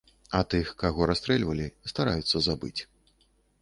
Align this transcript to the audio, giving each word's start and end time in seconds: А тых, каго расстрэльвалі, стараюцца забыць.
А 0.37 0.39
тых, 0.53 0.71
каго 0.85 1.09
расстрэльвалі, 1.13 1.71
стараюцца 1.95 2.45
забыць. 2.51 2.77